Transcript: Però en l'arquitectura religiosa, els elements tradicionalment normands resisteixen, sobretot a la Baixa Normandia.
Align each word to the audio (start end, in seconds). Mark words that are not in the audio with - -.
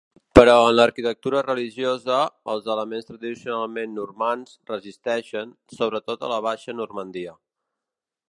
Però 0.37 0.53
en 0.67 0.75
l'arquitectura 0.75 1.41
religiosa, 1.47 2.15
els 2.53 2.69
elements 2.75 3.09
tradicionalment 3.09 3.93
normands 3.99 4.57
resisteixen, 4.71 5.53
sobretot 5.81 6.25
a 6.29 6.35
la 6.35 6.43
Baixa 6.47 6.77
Normandia. 6.81 7.37